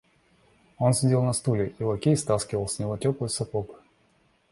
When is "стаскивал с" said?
2.17-2.79